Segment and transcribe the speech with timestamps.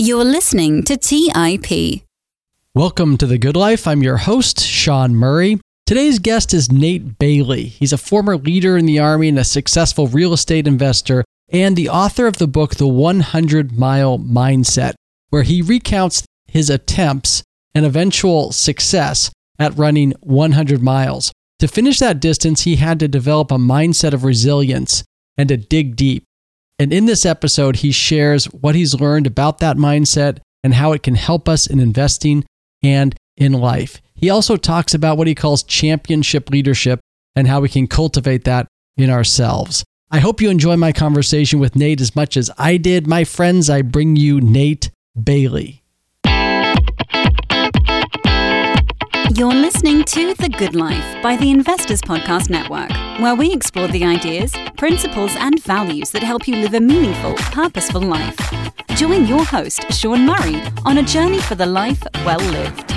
[0.00, 2.04] You're listening to TIP.
[2.72, 3.84] Welcome to The Good Life.
[3.84, 5.60] I'm your host, Sean Murray.
[5.86, 7.64] Today's guest is Nate Bailey.
[7.64, 11.88] He's a former leader in the Army and a successful real estate investor, and the
[11.88, 14.94] author of the book, The 100 Mile Mindset,
[15.30, 17.42] where he recounts his attempts
[17.74, 21.32] and eventual success at running 100 miles.
[21.58, 25.02] To finish that distance, he had to develop a mindset of resilience
[25.36, 26.22] and to dig deep.
[26.78, 31.02] And in this episode, he shares what he's learned about that mindset and how it
[31.02, 32.44] can help us in investing
[32.82, 34.00] and in life.
[34.14, 37.00] He also talks about what he calls championship leadership
[37.34, 39.84] and how we can cultivate that in ourselves.
[40.10, 43.06] I hope you enjoy my conversation with Nate as much as I did.
[43.06, 44.90] My friends, I bring you Nate
[45.22, 45.77] Bailey.
[49.38, 54.04] You're listening to The Good Life by the Investors Podcast Network, where we explore the
[54.04, 58.36] ideas, principles, and values that help you live a meaningful, purposeful life.
[58.96, 62.90] Join your host, Sean Murray, on a journey for the life well lived.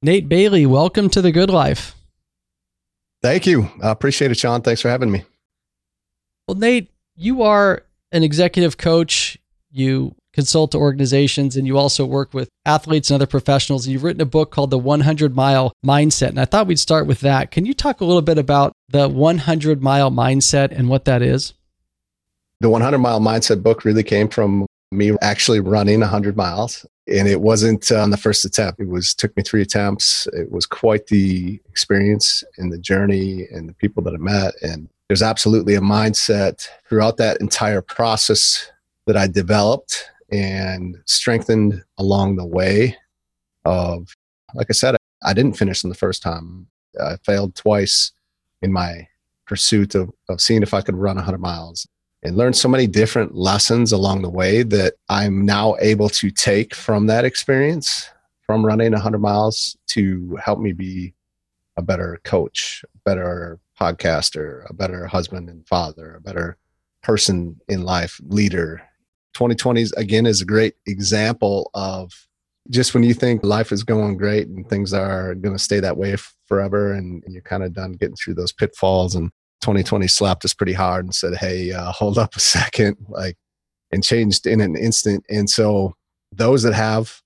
[0.00, 1.94] Nate Bailey, welcome to The Good Life.
[3.20, 3.68] Thank you.
[3.82, 4.62] I appreciate it, Sean.
[4.62, 5.26] Thanks for having me.
[6.46, 9.38] Well, Nate, you are an executive coach.
[9.70, 13.86] You consult to organizations and you also work with athletes and other professionals.
[13.86, 16.28] And you've written a book called The 100 Mile Mindset.
[16.28, 17.50] And I thought we'd start with that.
[17.50, 21.54] Can you talk a little bit about the 100 Mile Mindset and what that is?
[22.60, 26.84] The 100 Mile Mindset book really came from me actually running 100 miles.
[27.06, 28.80] And it wasn't uh, on the first attempt.
[28.80, 30.26] It was took me three attempts.
[30.32, 34.54] It was quite the experience and the journey and the people that I met.
[34.62, 38.70] And there's absolutely a mindset throughout that entire process
[39.06, 42.96] that I developed and strengthened along the way
[43.64, 44.14] of
[44.54, 46.66] like I said, I didn't finish in the first time.
[47.00, 48.12] I failed twice
[48.62, 49.08] in my
[49.46, 51.86] pursuit of, of seeing if I could run 100 miles
[52.22, 56.74] and learned so many different lessons along the way that I'm now able to take
[56.74, 58.08] from that experience
[58.46, 61.14] from running 100 miles to help me be
[61.76, 66.56] a better coach, better podcaster, a better husband and father, a better
[67.02, 68.82] person in life, leader.
[69.34, 72.12] 2020 again is a great example of
[72.70, 75.96] just when you think life is going great and things are going to stay that
[75.96, 79.30] way forever and, you're kind of done getting through those pitfalls and
[79.62, 83.36] 2020 slapped us pretty hard and said hey uh, hold up a second like
[83.90, 85.92] and changed in an instant and so
[86.32, 87.20] those that have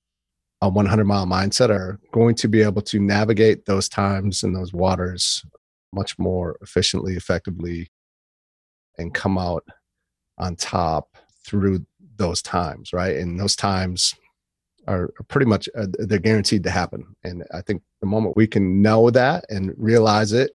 [0.60, 4.72] a 100 mile mindset are going to be able to navigate those times and those
[4.72, 5.44] waters
[5.93, 7.91] much more efficiently, effectively,
[8.99, 9.65] and come out
[10.38, 11.84] on top through
[12.16, 13.16] those times, right?
[13.16, 14.15] And those times
[14.87, 17.04] are pretty much uh, they're guaranteed to happen.
[17.25, 20.53] And I think the moment we can know that and realize it,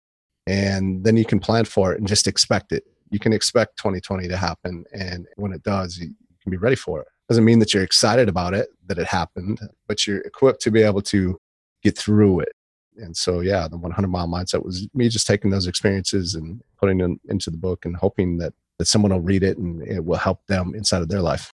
[0.46, 2.84] and then you can plan for it and just expect it.
[3.10, 7.00] You can expect 2020 to happen, and when it does, you can be ready for
[7.00, 7.08] it.
[7.28, 10.82] Doesn't mean that you're excited about it that it happened, but you're equipped to be
[10.82, 11.38] able to
[11.82, 12.52] get through it
[12.96, 16.98] and so yeah the 100 mile mindset was me just taking those experiences and putting
[16.98, 20.16] them into the book and hoping that that someone will read it and it will
[20.16, 21.52] help them inside of their life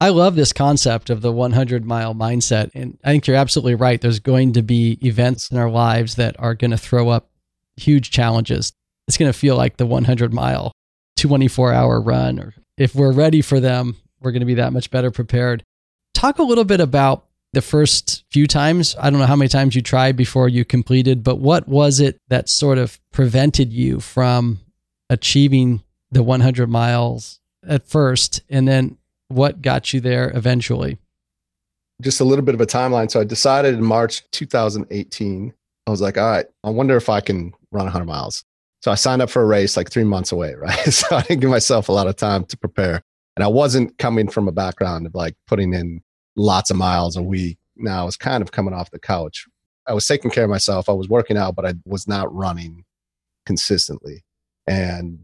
[0.00, 2.70] I love this concept of the 100 mile mindset.
[2.74, 4.00] And I think you're absolutely right.
[4.00, 7.30] There's going to be events in our lives that are going to throw up
[7.76, 8.72] huge challenges.
[9.08, 10.72] It's going to feel like the 100 mile
[11.16, 12.38] 24 hour run.
[12.38, 15.64] Or if we're ready for them, we're going to be that much better prepared.
[16.14, 18.94] Talk a little bit about the first few times.
[19.00, 22.20] I don't know how many times you tried before you completed, but what was it
[22.28, 24.60] that sort of prevented you from
[25.08, 28.42] achieving the 100 miles at first?
[28.48, 28.98] And then
[29.28, 30.98] what got you there eventually?
[32.02, 33.10] Just a little bit of a timeline.
[33.10, 35.52] So I decided in March 2018,
[35.86, 38.44] I was like, all right, I wonder if I can run 100 miles.
[38.82, 40.76] So I signed up for a race like three months away, right?
[40.92, 43.02] So I didn't give myself a lot of time to prepare.
[43.36, 46.02] And I wasn't coming from a background of like putting in
[46.38, 47.58] lots of miles a week.
[47.76, 49.46] Now I was kind of coming off the couch.
[49.86, 50.88] I was taking care of myself.
[50.88, 52.84] I was working out, but I was not running
[53.46, 54.24] consistently.
[54.66, 55.20] And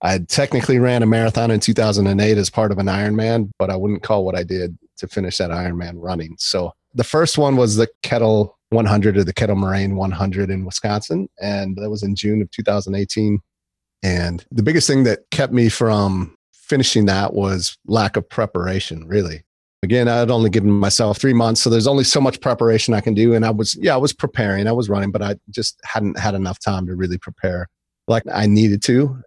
[0.00, 4.04] I technically ran a marathon in 2008 as part of an Ironman, but I wouldn't
[4.04, 6.36] call what I did to finish that Ironman running.
[6.38, 11.28] So the first one was the Kettle 100 or the Kettle Moraine 100 in Wisconsin.
[11.40, 13.40] And that was in June of 2018.
[14.04, 19.42] And the biggest thing that kept me from finishing that was lack of preparation, really
[19.82, 23.14] again i'd only given myself three months so there's only so much preparation i can
[23.14, 26.18] do and i was yeah i was preparing i was running but i just hadn't
[26.18, 27.68] had enough time to really prepare
[28.06, 29.20] like i needed to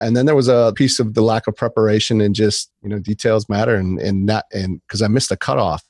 [0.00, 2.98] and then there was a piece of the lack of preparation and just you know
[2.98, 5.84] details matter and and that and because i missed a cutoff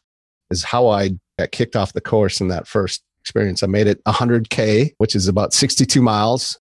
[0.50, 3.62] is how i got kicked off the course in that first experience.
[3.62, 6.58] I made it 100K, which is about 62 miles.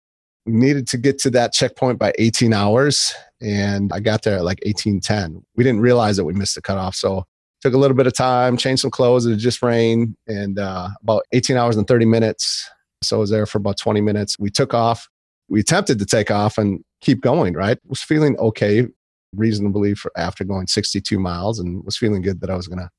[0.47, 4.45] We needed to get to that checkpoint by 18 hours, and I got there at
[4.45, 5.43] like 1810.
[5.57, 7.25] We didn't realize that we missed the cutoff, so
[7.61, 9.27] took a little bit of time, changed some clothes.
[9.27, 12.69] It just rained, and uh, about 18 hours and 30 minutes.
[13.03, 14.39] So I was there for about 20 minutes.
[14.39, 15.09] We took off.
[15.49, 17.55] We attempted to take off and keep going.
[17.55, 18.87] Right, was feeling okay,
[19.35, 22.91] reasonably for after going 62 miles, and was feeling good that I was going to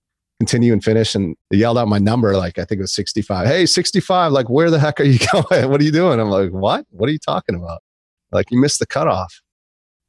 [0.42, 1.14] continue and finish.
[1.14, 3.48] And they yelled out my number, like I think it was 65.
[3.48, 5.70] Hey, 65, like where the heck are you going?
[5.70, 6.20] what are you doing?
[6.20, 6.86] I'm like, what?
[6.90, 7.84] What are you talking about?
[8.32, 9.42] Like you missed the cutoff.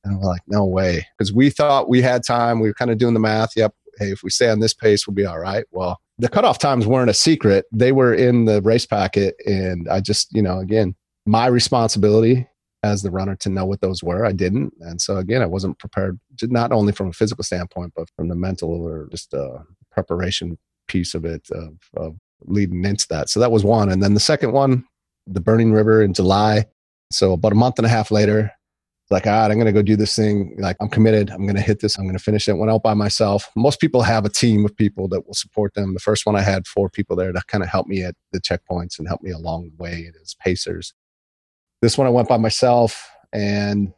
[0.05, 1.07] And I'm like, no way.
[1.17, 2.61] Because we thought we had time.
[2.61, 3.51] We were kind of doing the math.
[3.57, 3.75] Yep.
[3.99, 5.65] Hey, if we stay on this pace, we'll be all right.
[5.71, 7.67] Well, the cutoff times weren't a secret.
[7.73, 9.35] They were in the race packet.
[9.47, 10.95] And I just, you know, again,
[11.27, 12.47] my responsibility
[12.83, 14.25] as the runner to know what those were.
[14.25, 14.73] I didn't.
[14.81, 18.35] And so again, I wasn't prepared, not only from a physical standpoint, but from the
[18.35, 19.59] mental or just uh,
[19.91, 20.59] preparation
[20.89, 23.29] piece of it of, of leading into that.
[23.29, 23.91] So that was one.
[23.91, 24.85] And then the second one,
[25.27, 26.67] the Burning River in July.
[27.13, 28.51] So about a month and a half later,
[29.13, 30.57] like, all right, I'm going to go do this thing.
[30.59, 31.31] Like, I'm committed.
[31.31, 31.97] I'm going to hit this.
[31.97, 32.55] I'm going to finish it.
[32.55, 33.51] Went out by myself.
[33.55, 35.95] Most people have a team of people that will support them.
[35.95, 38.41] The first one I had four people there to kind of help me at the
[38.41, 40.95] checkpoints and help me along the way as pacers.
[41.81, 43.93] This one I went by myself and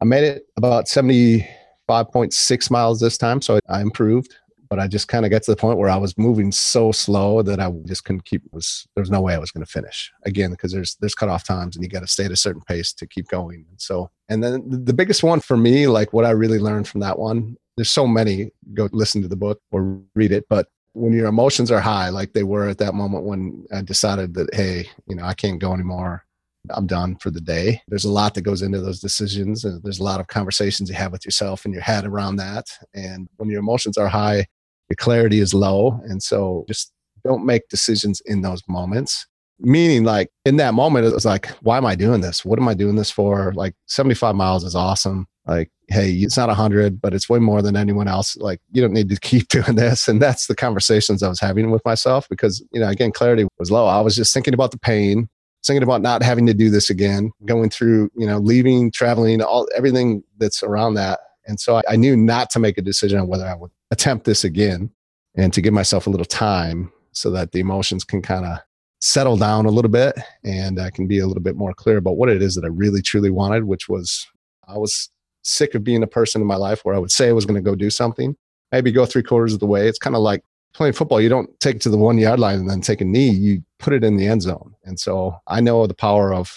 [0.00, 3.42] I made it about 75.6 miles this time.
[3.42, 4.34] So I improved
[4.68, 7.42] but I just kind of got to the point where I was moving so slow
[7.42, 10.50] that I just couldn't keep was there's no way I was going to finish again
[10.50, 13.06] because there's there's cutoff times and you got to stay at a certain pace to
[13.06, 13.64] keep going.
[13.68, 17.00] And so and then the biggest one for me, like what I really learned from
[17.00, 18.50] that one, there's so many.
[18.74, 22.32] Go listen to the book or read it, but when your emotions are high, like
[22.32, 25.72] they were at that moment when I decided that hey, you know I can't go
[25.72, 26.24] anymore.
[26.70, 27.80] I'm done for the day.
[27.88, 30.96] There's a lot that goes into those decisions, and there's a lot of conversations you
[30.96, 32.66] have with yourself in your head around that.
[32.94, 34.46] And when your emotions are high,
[34.88, 36.00] your clarity is low.
[36.04, 36.92] And so just
[37.24, 39.26] don't make decisions in those moments.
[39.60, 42.44] Meaning, like in that moment, it was like, why am I doing this?
[42.44, 43.52] What am I doing this for?
[43.54, 45.26] Like 75 miles is awesome.
[45.46, 48.36] Like, hey, it's not 100, but it's way more than anyone else.
[48.36, 50.06] Like, you don't need to keep doing this.
[50.06, 53.70] And that's the conversations I was having with myself because, you know, again, clarity was
[53.70, 53.86] low.
[53.86, 55.28] I was just thinking about the pain,
[55.66, 59.66] thinking about not having to do this again, going through, you know, leaving, traveling, all
[59.74, 61.18] everything that's around that.
[61.46, 64.24] And so I, I knew not to make a decision on whether I would attempt
[64.24, 64.90] this again
[65.36, 68.58] and to give myself a little time so that the emotions can kind of
[69.00, 72.16] settle down a little bit and I can be a little bit more clear about
[72.16, 74.26] what it is that I really truly wanted, which was
[74.66, 75.10] I was
[75.42, 77.62] sick of being a person in my life where I would say I was going
[77.62, 78.36] to go do something,
[78.72, 79.88] maybe go three quarters of the way.
[79.88, 80.42] It's kind of like
[80.74, 81.20] playing football.
[81.20, 83.62] You don't take it to the one yard line and then take a knee, you
[83.78, 84.74] put it in the end zone.
[84.84, 86.52] And so I know the power of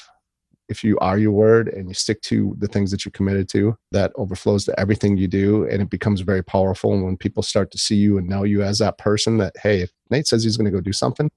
[0.72, 3.78] if you are your word and you stick to the things that you're committed to,
[3.92, 5.66] that overflows to everything you do.
[5.66, 6.94] And it becomes very powerful.
[6.94, 9.82] And when people start to see you and know you as that person, that, hey,
[9.82, 11.30] if Nate says he's going to go do something,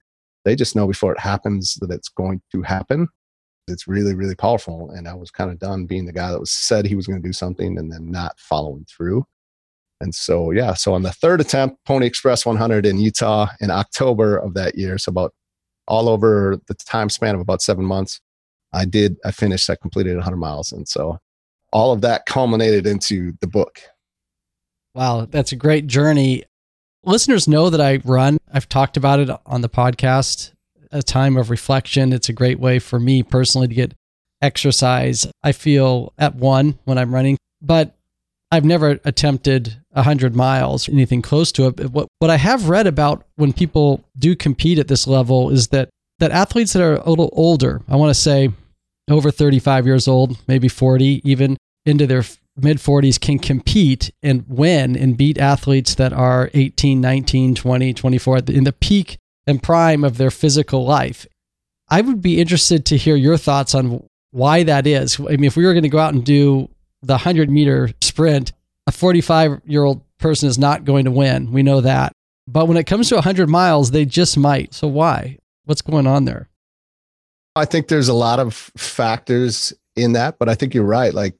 [0.45, 3.09] they just know before it happens that it's going to happen.
[3.67, 4.91] It's really, really powerful.
[4.93, 7.21] And I was kind of done being the guy that was said he was going
[7.21, 9.27] to do something and then not following through.
[10.01, 14.37] And so, yeah, so on the third attempt, Pony Express 100 in Utah in October
[14.37, 15.33] of that year, so about
[15.89, 18.21] all over the time span of about seven months,
[18.75, 20.73] I did, I finished, I completed 100 miles.
[20.73, 21.19] And so
[21.73, 23.81] all of that culminated into the book.
[24.95, 26.45] Wow, that's a great journey.
[27.05, 28.39] Listeners know that I run.
[28.53, 30.53] I've talked about it on the podcast,
[30.93, 32.13] a time of reflection.
[32.13, 33.95] It's a great way for me personally to get
[34.41, 35.27] exercise.
[35.43, 37.95] I feel at one when I'm running, but
[38.51, 41.91] I've never attempted 100 miles, anything close to it.
[41.91, 45.91] What, what I have read about when people do compete at this level is that
[46.21, 48.51] that athletes that are a little older, I want to say
[49.09, 52.25] over 35 years old, maybe 40, even into their
[52.57, 58.39] mid 40s, can compete and win and beat athletes that are 18, 19, 20, 24
[58.49, 61.27] in the peak and prime of their physical life.
[61.89, 65.21] I would be interested to hear your thoughts on why that is.
[65.21, 66.71] I mean, if we were going to go out and do
[67.03, 68.53] the 100 meter sprint,
[68.87, 71.53] a 45 year old person is not going to win.
[71.53, 72.13] We know that.
[72.47, 74.75] But when it comes to 100 miles, they just might.
[74.75, 75.39] So why?
[75.65, 76.49] What's going on there?
[77.57, 81.15] I think there's a lot of factors in that, but I think you're right.
[81.15, 81.35] Like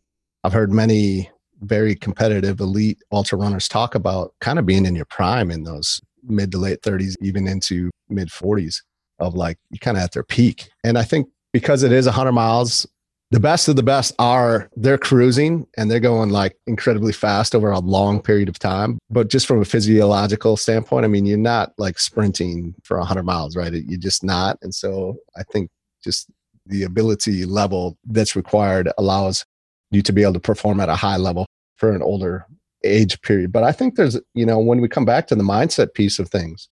[0.45, 1.31] I've heard many
[1.63, 6.01] very competitive elite ultra runners talk about kind of being in your prime in those
[6.23, 8.83] mid to late 30s, even into mid 40s
[9.19, 10.69] of like you kind of at their peak.
[10.85, 12.87] And I think because it is 100 miles,
[13.31, 17.71] the best of the best are they're cruising and they're going like incredibly fast over
[17.71, 18.99] a long period of time.
[19.11, 23.57] But just from a physiological standpoint, I mean, you're not like sprinting for 100 miles,
[23.57, 23.73] right?
[23.73, 24.59] You're just not.
[24.63, 25.71] And so I think
[26.05, 26.31] just
[26.67, 29.45] the ability level that's required allows
[29.91, 31.47] you to be able to perform at a high level
[31.77, 32.47] for an older
[32.85, 33.53] age period.
[33.53, 36.29] But I think there's, you know, when we come back to the mindset piece of
[36.29, 36.69] things,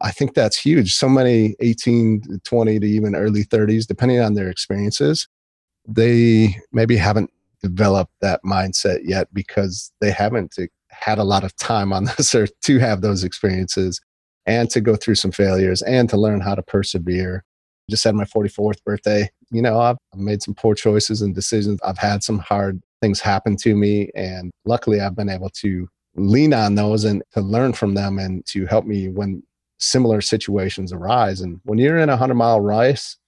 [0.00, 0.94] I think that's huge.
[0.94, 5.28] So many 18, 20 to even early 30s, depending on their experiences,
[5.86, 7.30] they maybe haven't
[7.62, 10.56] developed that mindset yet because they haven't
[10.90, 14.00] had a lot of time on this earth to have those experiences
[14.46, 17.44] and to go through some failures and to learn how to persevere.
[17.90, 19.28] Just had my 44th birthday.
[19.50, 21.80] You know, I've made some poor choices and decisions.
[21.84, 24.10] I've had some hard things happen to me.
[24.14, 28.44] And luckily, I've been able to lean on those and to learn from them and
[28.46, 29.42] to help me when
[29.78, 31.40] similar situations arise.
[31.40, 33.18] And when you're in a 100 mile race,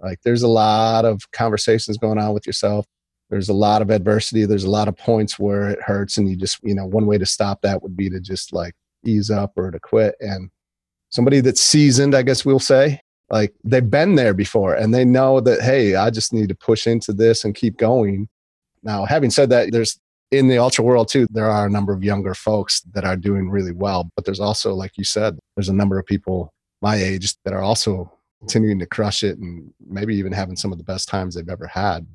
[0.00, 2.86] like there's a lot of conversations going on with yourself.
[3.28, 4.44] There's a lot of adversity.
[4.44, 6.16] There's a lot of points where it hurts.
[6.16, 8.74] And you just, you know, one way to stop that would be to just like
[9.04, 10.14] ease up or to quit.
[10.20, 10.50] And
[11.10, 15.40] somebody that's seasoned, I guess we'll say, like they've been there before and they know
[15.40, 18.28] that, hey, I just need to push into this and keep going.
[18.82, 19.98] Now, having said that, there's
[20.30, 23.50] in the ultra world too, there are a number of younger folks that are doing
[23.50, 24.10] really well.
[24.16, 26.52] But there's also, like you said, there's a number of people
[26.82, 30.78] my age that are also continuing to crush it and maybe even having some of
[30.78, 32.06] the best times they've ever had.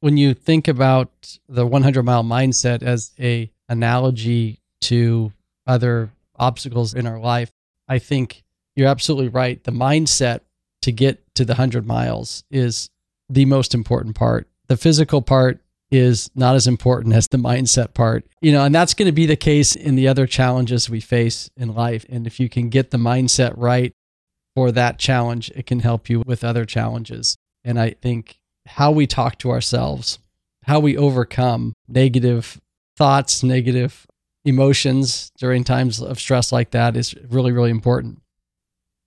[0.00, 5.32] When you think about the 100 mile mindset as a analogy to
[5.66, 7.52] other obstacles in our life,
[7.86, 8.42] I think
[8.76, 9.62] you're absolutely right.
[9.64, 10.40] The mindset
[10.82, 12.88] to get to the 100 miles is
[13.28, 14.48] the most important part.
[14.68, 15.60] The physical part
[15.90, 18.24] is not as important as the mindset part.
[18.40, 21.50] You know, and that's going to be the case in the other challenges we face
[21.56, 22.06] in life.
[22.08, 23.92] And if you can get the mindset right
[24.54, 27.36] for that challenge, it can help you with other challenges.
[27.64, 30.18] And I think how we talk to ourselves,
[30.64, 32.60] how we overcome negative
[32.96, 34.06] thoughts, negative
[34.44, 38.20] emotions during times of stress like that is really, really important.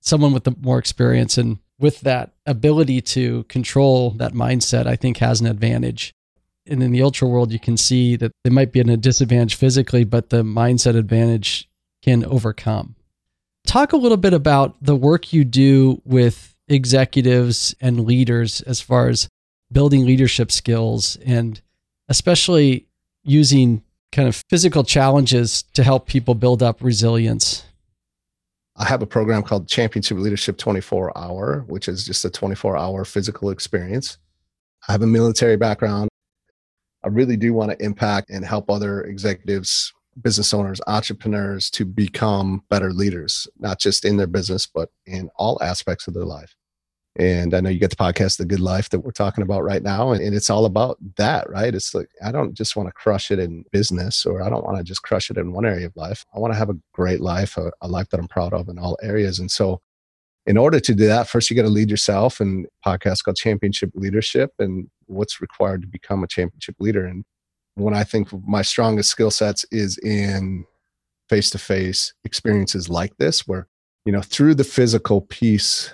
[0.03, 5.17] Someone with the more experience and with that ability to control that mindset, I think
[5.17, 6.13] has an advantage.
[6.67, 9.55] And in the ultra world, you can see that they might be in a disadvantage
[9.55, 11.69] physically, but the mindset advantage
[12.01, 12.95] can overcome.
[13.65, 19.09] Talk a little bit about the work you do with executives and leaders as far
[19.09, 19.27] as
[19.71, 21.61] building leadership skills and
[22.09, 22.87] especially
[23.23, 27.63] using kind of physical challenges to help people build up resilience?
[28.75, 33.05] I have a program called Championship Leadership 24 Hour, which is just a 24 hour
[33.05, 34.17] physical experience.
[34.87, 36.09] I have a military background.
[37.03, 42.63] I really do want to impact and help other executives, business owners, entrepreneurs to become
[42.69, 46.55] better leaders, not just in their business, but in all aspects of their life.
[47.15, 49.83] And I know you get the podcast, The Good Life, that we're talking about right
[49.83, 50.11] now.
[50.11, 51.73] And, it's all about that, right?
[51.73, 54.77] It's like, I don't just want to crush it in business or I don't want
[54.77, 56.25] to just crush it in one area of life.
[56.35, 58.79] I want to have a great life, a, a life that I'm proud of in
[58.79, 59.37] all areas.
[59.37, 59.81] And so,
[60.45, 62.39] in order to do that, first you got to lead yourself.
[62.39, 67.05] And podcast called Championship Leadership and what's required to become a championship leader.
[67.05, 67.23] And
[67.75, 70.65] when I think my strongest skill sets is in
[71.29, 73.67] face to face experiences like this, where,
[74.03, 75.93] you know, through the physical piece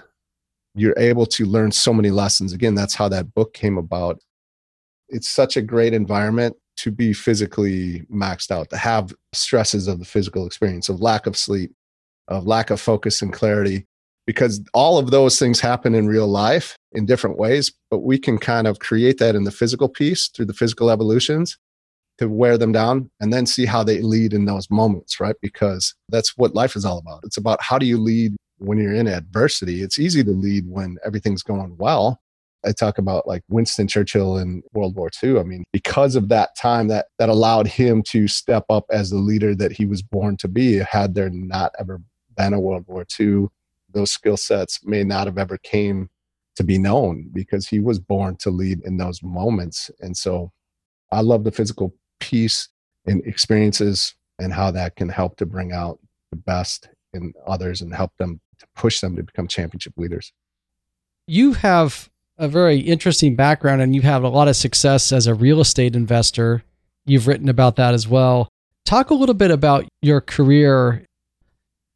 [0.80, 2.54] you're able to learn so many lessons.
[2.54, 4.20] Again, that's how that book came about.
[5.10, 10.06] It's such a great environment to be physically maxed out, to have stresses of the
[10.06, 11.72] physical experience, of lack of sleep,
[12.28, 13.86] of lack of focus and clarity,
[14.26, 18.38] because all of those things happen in real life in different ways, but we can
[18.38, 21.58] kind of create that in the physical piece through the physical evolutions
[22.20, 25.36] to wear them down and then see how they lead in those moments, right?
[25.42, 27.22] Because that's what life is all about.
[27.24, 30.98] It's about how do you lead when you're in adversity, it's easy to lead when
[31.06, 32.22] everything's going well.
[32.66, 35.40] I talk about like Winston Churchill in World War II.
[35.40, 39.18] I mean, because of that time that that allowed him to step up as the
[39.18, 42.02] leader that he was born to be, had there not ever
[42.36, 43.48] been a World War II,
[43.94, 46.10] those skill sets may not have ever came
[46.56, 49.90] to be known because he was born to lead in those moments.
[50.02, 50.52] And so
[51.12, 52.68] I love the physical piece
[53.06, 56.00] and experiences and how that can help to bring out
[56.32, 60.32] the best in others and help them to push them to become championship leaders.
[61.28, 65.34] You have a very interesting background and you have a lot of success as a
[65.34, 66.64] real estate investor.
[67.06, 68.50] You've written about that as well.
[68.86, 71.06] Talk a little bit about your career.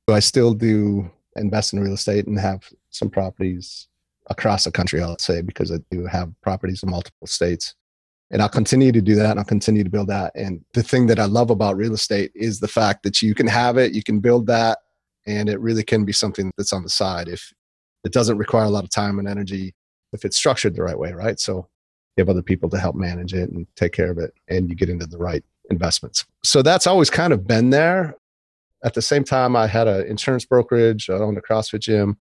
[0.09, 3.87] I still do invest in real estate and have some properties
[4.29, 7.73] across the country, I'll say, because I do have properties in multiple states.
[8.31, 10.33] And I'll continue to do that and I'll continue to build that.
[10.35, 13.47] And the thing that I love about real estate is the fact that you can
[13.47, 14.79] have it, you can build that,
[15.25, 17.53] and it really can be something that's on the side if
[18.03, 19.73] it doesn't require a lot of time and energy
[20.11, 21.39] if it's structured the right way right?
[21.39, 21.67] So
[22.15, 24.75] you have other people to help manage it and take care of it and you
[24.75, 26.25] get into the right investments.
[26.43, 28.15] So that's always kind of been there.
[28.83, 31.09] At the same time i had an insurance brokerage.
[31.09, 32.17] I owned a crossfit gym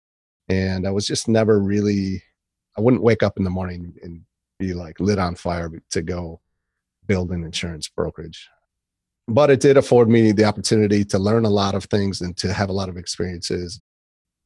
[0.49, 2.23] and i was just never really
[2.77, 4.21] i wouldn't wake up in the morning and
[4.57, 6.41] be like lit on fire to go
[7.07, 8.49] build an insurance brokerage
[9.29, 12.53] but it did afford me the opportunity to learn a lot of things and to
[12.53, 13.79] have a lot of experiences.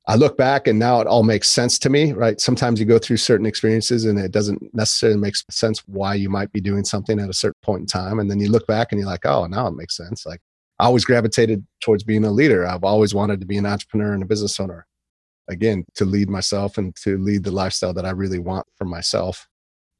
[0.05, 2.39] I look back and now it all makes sense to me, right?
[2.39, 6.51] Sometimes you go through certain experiences and it doesn't necessarily make sense why you might
[6.51, 8.19] be doing something at a certain point in time.
[8.19, 10.25] And then you look back and you're like, oh, now it makes sense.
[10.25, 10.41] Like
[10.79, 12.67] I always gravitated towards being a leader.
[12.67, 14.85] I've always wanted to be an entrepreneur and a business owner.
[15.49, 19.47] Again, to lead myself and to lead the lifestyle that I really want for myself.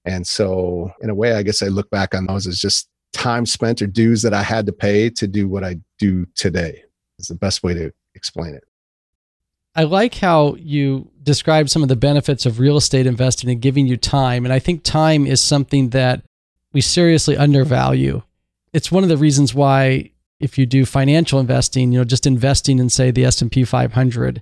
[0.05, 2.89] And so, in a way, I guess I look back on those as just
[3.23, 6.83] time spent or dues that I had to pay to do what I do today.
[7.19, 8.63] Is the best way to explain it.
[9.75, 13.87] I like how you describe some of the benefits of real estate investing and giving
[13.87, 14.45] you time.
[14.45, 16.23] And I think time is something that
[16.73, 18.23] we seriously undervalue.
[18.73, 22.79] It's one of the reasons why if you do financial investing, you know, just investing
[22.79, 24.41] in say the S&P 500,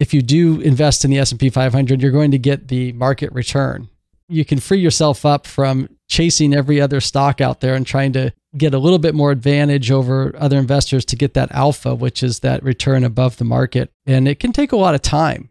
[0.00, 3.88] if you do invest in the S&P 500, you're going to get the market return
[4.28, 8.32] you can free yourself up from chasing every other stock out there and trying to
[8.56, 12.40] get a little bit more advantage over other investors to get that alpha, which is
[12.40, 13.90] that return above the market.
[14.06, 15.48] And it can take a lot of time.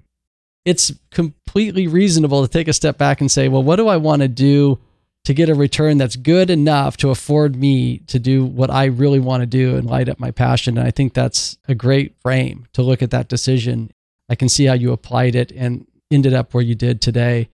[0.65, 4.22] It's completely reasonable to take a step back and say, well, what do I want
[4.22, 4.79] to do
[5.25, 9.19] to get a return that's good enough to afford me to do what I really
[9.19, 10.77] want to do and light up my passion?
[10.77, 13.91] And I think that's a great frame to look at that decision.
[14.29, 17.50] I can see how you applied it and ended up where you did today.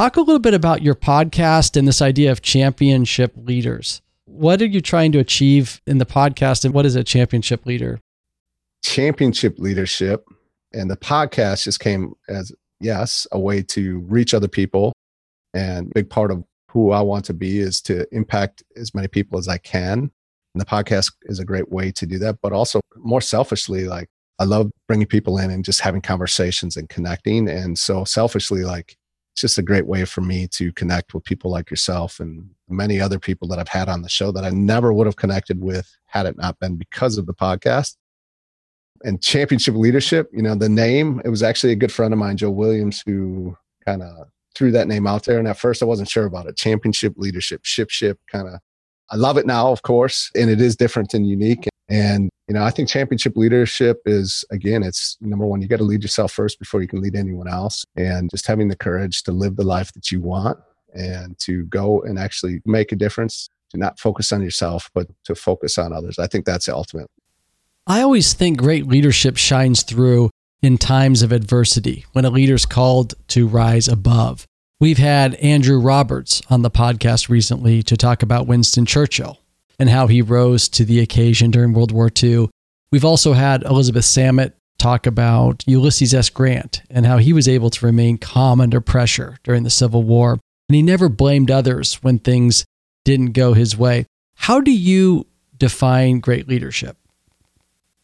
[0.00, 4.00] Talk a little bit about your podcast and this idea of championship leaders.
[4.24, 8.00] What are you trying to achieve in the podcast, and what is a championship leader?
[8.82, 10.24] Championship leadership
[10.72, 14.94] and the podcast just came as, yes, a way to reach other people.
[15.52, 19.38] And big part of who I want to be is to impact as many people
[19.38, 20.10] as I can.
[20.54, 24.08] And the podcast is a great way to do that, but also more selfishly, like
[24.38, 27.50] I love bringing people in and just having conversations and connecting.
[27.50, 28.96] And so selfishly, like
[29.32, 33.00] it's just a great way for me to connect with people like yourself and many
[33.00, 35.96] other people that I've had on the show that I never would have connected with
[36.06, 37.96] had it not been because of the podcast.
[39.02, 42.36] And championship leadership, you know, the name, it was actually a good friend of mine,
[42.36, 43.56] Joe Williams, who
[43.86, 45.38] kind of threw that name out there.
[45.38, 46.56] And at first I wasn't sure about it.
[46.56, 48.60] Championship leadership, ship, ship, kind of.
[49.10, 51.69] I love it now, of course, and it is different and unique.
[51.90, 55.84] And, you know, I think championship leadership is, again, it's number one, you got to
[55.84, 57.84] lead yourself first before you can lead anyone else.
[57.96, 60.58] And just having the courage to live the life that you want
[60.94, 65.34] and to go and actually make a difference, to not focus on yourself, but to
[65.34, 66.18] focus on others.
[66.18, 67.08] I think that's the ultimate.
[67.88, 70.30] I always think great leadership shines through
[70.62, 74.46] in times of adversity when a leader's called to rise above.
[74.78, 79.39] We've had Andrew Roberts on the podcast recently to talk about Winston Churchill
[79.80, 82.50] and how he rose to the occasion during World War II.
[82.92, 86.28] We've also had Elizabeth Samet talk about Ulysses S.
[86.28, 90.38] Grant and how he was able to remain calm under pressure during the Civil War.
[90.68, 92.66] And he never blamed others when things
[93.06, 94.04] didn't go his way.
[94.34, 96.98] How do you define great leadership?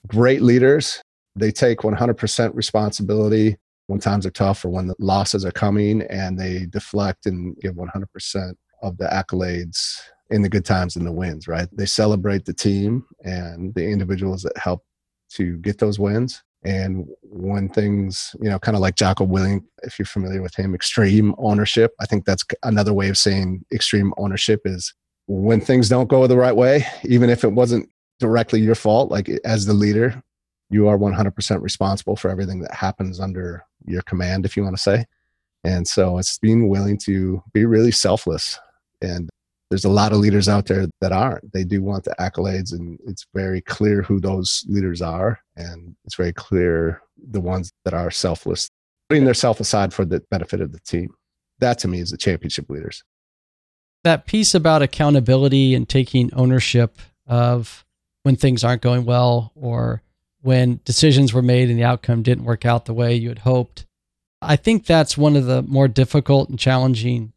[0.06, 1.02] Great leaders,
[1.34, 6.38] they take 100% responsibility when times are tough or when the losses are coming, and
[6.38, 11.46] they deflect and give 100% of the accolades in the good times and the wins,
[11.46, 11.68] right?
[11.72, 14.84] They celebrate the team and the individuals that help
[15.30, 16.42] to get those wins.
[16.64, 20.74] And when things, you know, kind of like Jocko Willink, if you're familiar with him,
[20.74, 21.94] extreme ownership.
[22.00, 24.92] I think that's another way of saying extreme ownership is
[25.26, 29.28] when things don't go the right way, even if it wasn't directly your fault, like
[29.44, 30.22] as the leader,
[30.70, 34.82] you are 100% responsible for everything that happens under your command, if you want to
[34.82, 35.04] say.
[35.62, 38.58] And so it's being willing to be really selfless
[39.00, 39.28] and
[39.70, 41.52] there's a lot of leaders out there that aren't.
[41.52, 46.14] They do want the accolades, and it's very clear who those leaders are, and it's
[46.14, 48.68] very clear the ones that are selfless,
[49.08, 51.14] putting their self aside for the benefit of the team.
[51.58, 53.02] That to me is the championship leaders.
[54.04, 57.84] That piece about accountability and taking ownership of
[58.22, 60.02] when things aren't going well or
[60.42, 63.84] when decisions were made and the outcome didn't work out the way you had hoped.
[64.40, 67.32] I think that's one of the more difficult and challenging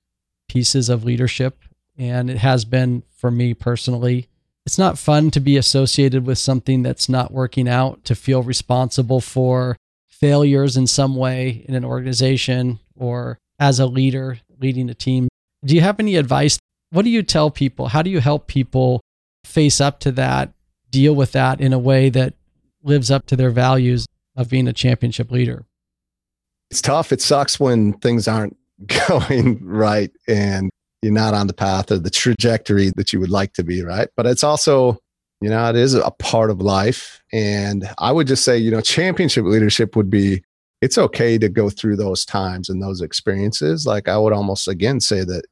[0.48, 1.64] pieces of leadership
[2.00, 4.30] and it has been for me personally.
[4.66, 9.20] It's not fun to be associated with something that's not working out, to feel responsible
[9.20, 9.76] for
[10.08, 15.28] failures in some way in an organization or as a leader leading a team.
[15.66, 16.58] Do you have any advice?
[16.92, 17.90] What do you tell people?
[17.90, 19.02] How do you help people
[19.44, 20.54] face up to that,
[20.90, 22.34] deal with that in a way that
[22.82, 25.66] lives up to their values of being a championship leader?
[26.72, 27.12] It's tough.
[27.12, 28.56] It sucks when things aren't
[29.08, 30.70] going right and
[31.02, 34.10] you're not on the path or the trajectory that you would like to be, right?
[34.18, 35.00] But it's also,
[35.42, 37.22] you know, it is a part of life.
[37.32, 40.44] And I would just say, you know, championship leadership would be
[40.82, 43.86] it's okay to go through those times and those experiences.
[43.86, 45.44] Like I would almost again say that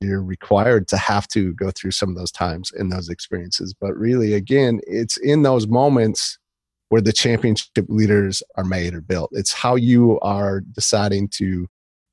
[0.00, 3.74] you're required to have to go through some of those times and those experiences.
[3.78, 6.38] But really, again, it's in those moments
[6.88, 9.30] where the championship leaders are made or built.
[9.32, 11.66] It's how you are deciding to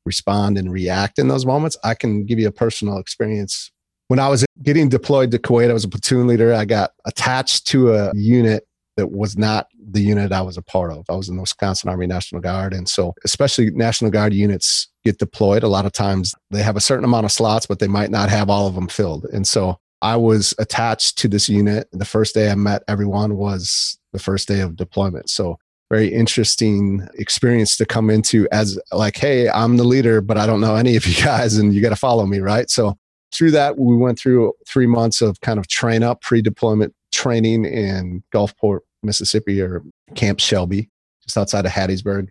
[0.06, 1.78] respond and react in those moments.
[1.84, 3.72] I can give you a personal experience.
[4.08, 6.54] When I was getting deployed to Kuwait, I was a platoon leader.
[6.54, 8.66] I got attached to a unit
[8.98, 11.06] that was not the unit I was a part of.
[11.10, 12.74] I was in the Wisconsin Army National Guard.
[12.74, 16.82] And so, especially National Guard units get deployed, a lot of times they have a
[16.82, 19.26] certain amount of slots, but they might not have all of them filled.
[19.26, 21.88] And so, I was attached to this unit.
[21.92, 25.30] The first day I met everyone was the first day of deployment.
[25.30, 25.60] So,
[25.90, 30.62] very interesting experience to come into as like, hey, I'm the leader, but I don't
[30.62, 32.70] know any of you guys and you got to follow me, right?
[32.70, 32.98] So,
[33.32, 37.64] through that, we went through three months of kind of train up, pre deployment training
[37.66, 39.84] in Gulfport, Mississippi, or
[40.16, 40.90] Camp Shelby,
[41.24, 42.30] just outside of Hattiesburg.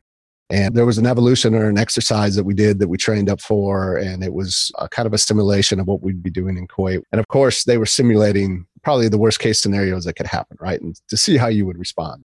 [0.51, 3.41] And there was an evolution or an exercise that we did that we trained up
[3.41, 3.97] for.
[3.97, 7.03] And it was a kind of a simulation of what we'd be doing in Kuwait.
[7.13, 10.81] And of course, they were simulating probably the worst case scenarios that could happen, right?
[10.81, 12.25] And to see how you would respond.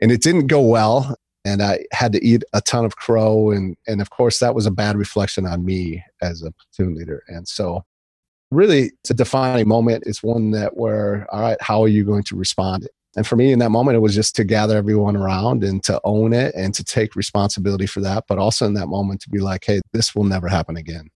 [0.00, 1.14] And it didn't go well.
[1.44, 3.50] And I had to eat a ton of crow.
[3.50, 7.22] And, and of course, that was a bad reflection on me as a platoon leader.
[7.28, 7.84] And so,
[8.50, 10.04] really, it's a defining moment.
[10.06, 12.88] It's one that where, all right, how are you going to respond?
[13.16, 16.00] And for me in that moment, it was just to gather everyone around and to
[16.04, 18.24] own it and to take responsibility for that.
[18.28, 21.08] But also in that moment to be like, hey, this will never happen again.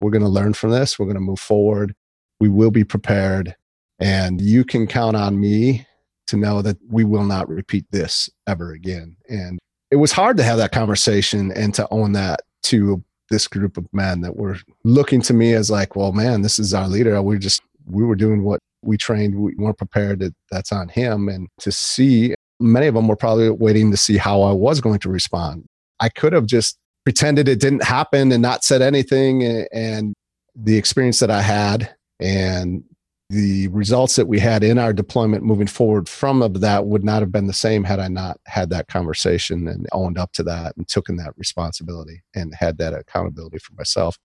[0.00, 0.98] We're going to learn from this.
[0.98, 1.94] We're going to move forward.
[2.38, 3.56] We will be prepared.
[3.98, 5.86] And you can count on me
[6.30, 9.16] to know that we will not repeat this ever again.
[9.28, 9.58] And
[9.90, 13.86] it was hard to have that conversation and to own that to this group of
[13.92, 17.20] men that were looking to me as like, well, man, this is our leader.
[17.22, 21.28] We just, we were doing what we trained, we weren't prepared that that's on him.
[21.28, 25.00] And to see, many of them were probably waiting to see how I was going
[25.00, 25.66] to respond.
[26.00, 29.66] I could have just pretended it didn't happen and not said anything.
[29.72, 30.14] And
[30.54, 32.84] the experience that I had and
[33.30, 37.30] the results that we had in our deployment moving forward from that would not have
[37.30, 40.88] been the same had I not had that conversation and owned up to that and
[40.88, 44.18] taken that responsibility and had that accountability for myself.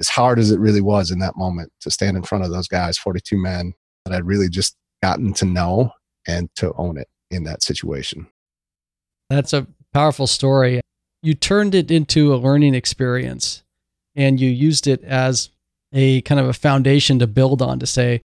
[0.00, 2.66] As hard as it really was in that moment to stand in front of those
[2.66, 3.74] guys, 42 men,
[4.04, 4.74] that I'd really just
[5.04, 5.92] gotten to know
[6.26, 8.26] and to own it in that situation.
[9.30, 10.80] That's a powerful story.
[11.22, 13.62] You turned it into a learning experience
[14.16, 15.50] and you used it as
[15.92, 18.20] a kind of a foundation to build on to say,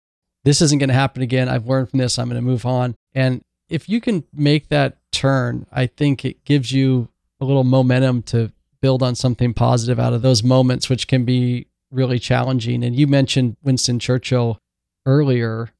[0.46, 1.48] this isn't going to happen again.
[1.48, 2.20] I've learned from this.
[2.20, 2.94] I'm going to move on.
[3.16, 7.08] And if you can make that turn, I think it gives you
[7.40, 11.66] a little momentum to build on something positive out of those moments, which can be
[11.90, 12.84] really challenging.
[12.84, 14.60] And you mentioned Winston Churchill
[15.04, 15.70] earlier,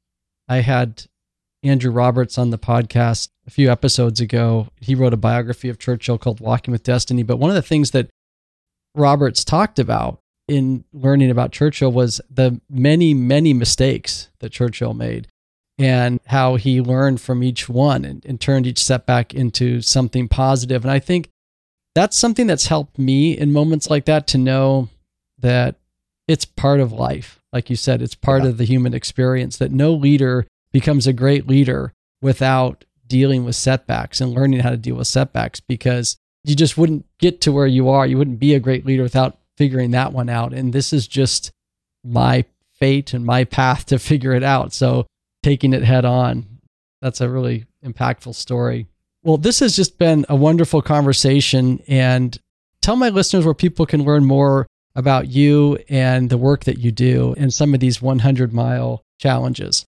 [0.48, 1.05] I had
[1.62, 4.66] Andrew Roberts on the podcast a few episodes ago.
[4.81, 7.22] He wrote a biography of Churchill called Walking with Destiny.
[7.22, 8.11] But one of the things that
[8.96, 10.18] Roberts talked about
[10.49, 15.29] in learning about Churchill was the many, many mistakes that Churchill made
[15.79, 20.85] and how he learned from each one and, and turned each setback into something positive.
[20.85, 21.29] And I think
[21.95, 24.89] that's something that's helped me in moments like that to know
[25.39, 25.77] that
[26.29, 28.51] it's part of life like you said, it's part yeah.
[28.51, 34.21] of the human experience that no leader becomes a great leader without dealing with setbacks
[34.21, 37.89] and learning how to deal with setbacks because you just wouldn't get to where you
[37.89, 38.07] are.
[38.07, 40.53] You wouldn't be a great leader without figuring that one out.
[40.53, 41.51] And this is just
[42.05, 44.73] my fate and my path to figure it out.
[44.73, 45.07] So
[45.42, 46.47] taking it head on,
[47.01, 48.87] that's a really impactful story.
[49.23, 51.83] Well, this has just been a wonderful conversation.
[51.88, 52.38] And
[52.81, 56.90] tell my listeners where people can learn more about you and the work that you
[56.90, 59.85] do and some of these 100 mile challenges?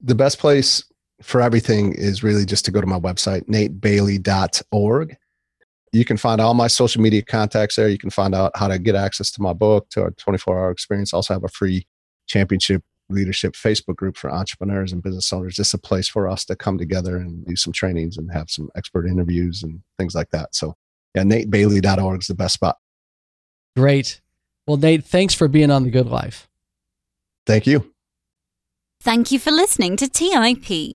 [0.00, 0.84] The best place
[1.22, 5.16] for everything is really just to go to my website, natebailey.org.
[5.92, 7.88] You can find all my social media contacts there.
[7.88, 10.70] You can find out how to get access to my book, to our 24 hour
[10.70, 11.12] experience.
[11.12, 11.86] Also, have a free
[12.26, 15.54] championship leadership Facebook group for entrepreneurs and business owners.
[15.54, 18.70] Just a place for us to come together and do some trainings and have some
[18.74, 20.54] expert interviews and things like that.
[20.54, 20.74] So,
[21.14, 22.78] yeah, natebailey.org is the best spot.
[23.76, 24.20] Great.
[24.66, 26.48] Well, Nate, thanks for being on The Good Life.
[27.46, 27.92] Thank you.
[29.00, 30.94] Thank you for listening to TIP.